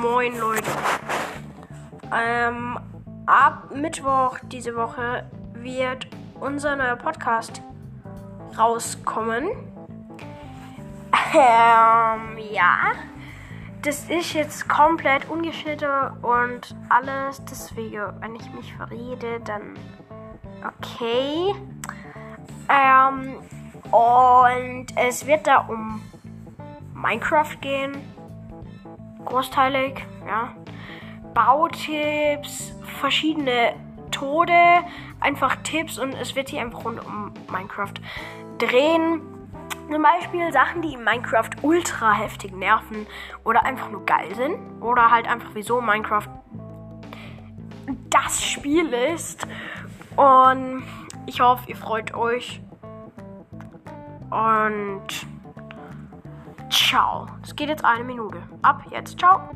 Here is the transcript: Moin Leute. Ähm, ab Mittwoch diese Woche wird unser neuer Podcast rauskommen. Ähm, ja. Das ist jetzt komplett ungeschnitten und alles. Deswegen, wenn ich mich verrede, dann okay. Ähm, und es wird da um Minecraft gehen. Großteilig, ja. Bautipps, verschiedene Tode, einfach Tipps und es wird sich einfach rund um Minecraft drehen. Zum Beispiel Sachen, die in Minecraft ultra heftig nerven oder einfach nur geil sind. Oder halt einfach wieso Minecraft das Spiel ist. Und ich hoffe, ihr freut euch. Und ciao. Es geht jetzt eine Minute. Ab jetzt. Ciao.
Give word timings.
Moin 0.00 0.36
Leute. 0.38 0.70
Ähm, 2.12 2.78
ab 3.26 3.70
Mittwoch 3.72 4.38
diese 4.50 4.74
Woche 4.74 5.24
wird 5.54 6.08
unser 6.40 6.74
neuer 6.74 6.96
Podcast 6.96 7.62
rauskommen. 8.58 9.48
Ähm, 11.32 12.38
ja. 12.50 12.92
Das 13.82 14.08
ist 14.10 14.32
jetzt 14.32 14.68
komplett 14.68 15.28
ungeschnitten 15.28 16.10
und 16.22 16.74
alles. 16.88 17.44
Deswegen, 17.44 18.20
wenn 18.20 18.34
ich 18.34 18.50
mich 18.52 18.74
verrede, 18.74 19.40
dann 19.44 19.74
okay. 20.66 21.54
Ähm, 22.68 23.36
und 23.92 24.86
es 24.96 25.26
wird 25.26 25.46
da 25.46 25.58
um 25.58 26.00
Minecraft 26.94 27.60
gehen. 27.60 27.92
Großteilig, 29.24 30.06
ja. 30.26 30.54
Bautipps, 31.34 32.72
verschiedene 33.00 33.74
Tode, 34.10 34.52
einfach 35.20 35.56
Tipps 35.64 35.98
und 35.98 36.12
es 36.14 36.36
wird 36.36 36.48
sich 36.48 36.58
einfach 36.58 36.84
rund 36.84 37.04
um 37.04 37.32
Minecraft 37.50 37.94
drehen. 38.58 39.20
Zum 39.90 40.02
Beispiel 40.02 40.52
Sachen, 40.52 40.82
die 40.82 40.94
in 40.94 41.04
Minecraft 41.04 41.50
ultra 41.62 42.12
heftig 42.12 42.54
nerven 42.54 43.06
oder 43.44 43.64
einfach 43.64 43.90
nur 43.90 44.04
geil 44.06 44.34
sind. 44.34 44.56
Oder 44.80 45.10
halt 45.10 45.28
einfach 45.28 45.50
wieso 45.54 45.80
Minecraft 45.80 46.28
das 48.10 48.42
Spiel 48.42 48.92
ist. 48.92 49.46
Und 50.16 50.84
ich 51.26 51.40
hoffe, 51.40 51.68
ihr 51.68 51.76
freut 51.76 52.14
euch. 52.14 52.60
Und 54.30 55.06
ciao. 56.70 57.26
Es 57.42 57.54
geht 57.54 57.68
jetzt 57.68 57.84
eine 57.84 58.04
Minute. 58.04 58.42
Ab 58.62 58.82
jetzt. 58.90 59.18
Ciao. 59.18 59.48